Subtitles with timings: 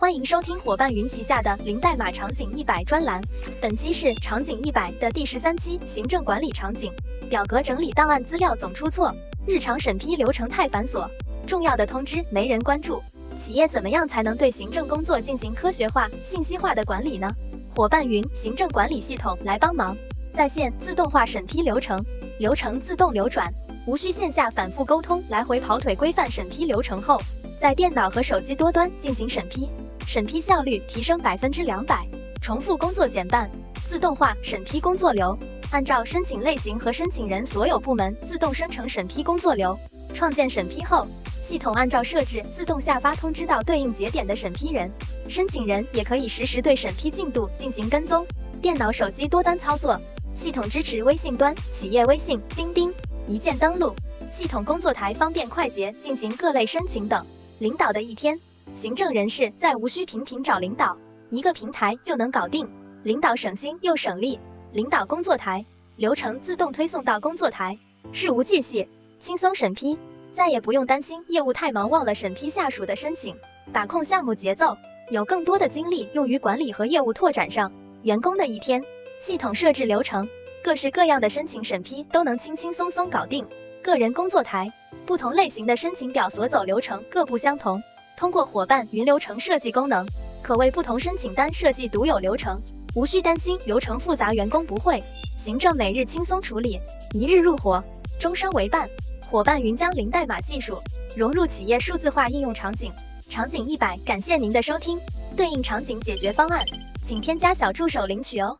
[0.00, 3.20] 欢迎收听伙伴云旗下的零代码场景一百专栏，
[3.60, 6.92] 本期是场景一百的第十三期，行政管理场景，
[7.28, 9.12] 表格整理档案资料总出错，
[9.44, 11.04] 日常审批流程太繁琐，
[11.48, 13.02] 重要的通知没人关注，
[13.36, 17.28] 企业怎么样才能对行政工作进行科学化、信息化的管理呢？
[17.74, 19.96] 伙伴云行政管理系统来帮忙，
[20.32, 22.00] 在线自动化审批流程，
[22.38, 23.52] 流程自动流转，
[23.84, 27.20] 无需线下反复沟通、来回跑腿，规范审批流程后，
[27.58, 29.68] 在电脑和手机多端进行审批。
[30.08, 32.06] 审批效率提升百分之两百，
[32.40, 33.46] 重复工作减半，
[33.86, 35.38] 自动化审批工作流，
[35.70, 39.78] 按照申请类型和申请人所有部门自动生成审批工作流。
[40.14, 41.06] 创建审批后，
[41.42, 44.90] 系统按照设置自动下发通知到对应节点的审批人，
[45.28, 48.26] 申请人也可以实时对审批进度进行跟踪。
[48.62, 50.00] 电脑、手机多端操作，
[50.34, 52.90] 系统支持微信端、企业微信、钉钉
[53.26, 53.94] 一键登录，
[54.30, 57.22] 系统工作台方便快捷进行各类申请等。
[57.58, 58.40] 领导的一天。
[58.74, 60.96] 行政人士再无需频频找领导，
[61.30, 62.68] 一个平台就能搞定，
[63.02, 64.38] 领导省心又省力。
[64.72, 65.64] 领导工作台
[65.96, 67.76] 流程自动推送到工作台，
[68.12, 68.86] 事无巨细，
[69.18, 69.98] 轻松审批，
[70.32, 73.34] 再也不用担心业务太忙忘了审批下属的申请，
[73.72, 74.76] 把控项目节奏，
[75.10, 77.72] 有更多的精力用于管理和业务拓展上。
[78.02, 78.80] 员工的一天，
[79.18, 80.28] 系统设置流程，
[80.62, 83.44] 各式各样的申请审批都能轻轻松松搞定。
[83.82, 84.70] 个人工作台，
[85.06, 87.82] 不同类型的申请表所走流程各不相同。
[88.18, 90.04] 通过伙伴云流程设计功能，
[90.42, 92.60] 可为不同申请单设计独有流程，
[92.96, 95.00] 无需担心流程复杂员工不会。
[95.36, 96.80] 行政每日轻松处理，
[97.14, 97.80] 一日入伙，
[98.18, 98.90] 终生为伴。
[99.30, 100.82] 伙伴云将零代码技术
[101.14, 102.92] 融入企业数字化应用场景。
[103.28, 104.98] 场景一百，感谢您的收听。
[105.36, 106.60] 对应场景解决方案，
[107.04, 108.58] 请添加小助手领取哦。